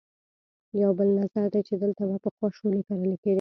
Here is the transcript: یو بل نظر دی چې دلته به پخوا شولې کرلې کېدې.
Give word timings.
یو 0.81 0.91
بل 0.97 1.07
نظر 1.19 1.45
دی 1.53 1.61
چې 1.67 1.73
دلته 1.83 2.01
به 2.09 2.17
پخوا 2.23 2.47
شولې 2.57 2.81
کرلې 2.87 3.15
کېدې. 3.21 3.29